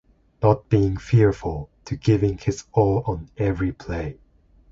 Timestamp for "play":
3.71-4.17